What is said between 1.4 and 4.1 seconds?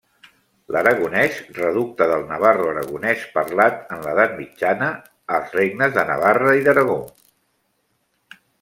reducte del navarroaragonès parlat en